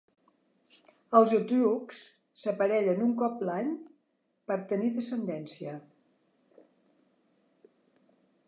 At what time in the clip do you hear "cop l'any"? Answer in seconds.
3.21-3.69